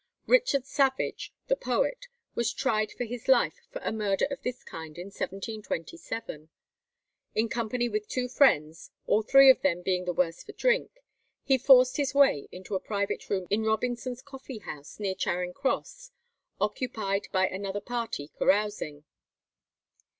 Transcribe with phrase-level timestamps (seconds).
[0.25, 4.97] Richard Savage, the poet, was tried for his life for a murder of this kind
[4.97, 6.49] in 1727.
[7.35, 11.03] In company with two friends, all three of them being the worse for drink,
[11.43, 16.09] he forced his way into a private room in Robinson's coffee house, near Charing Cross,
[16.59, 19.03] occupied by another party carousing.